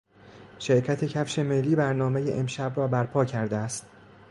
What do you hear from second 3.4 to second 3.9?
است.